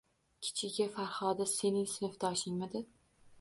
[0.45, 2.83] Kichigi, Farhodi sening sinfdoshingmidi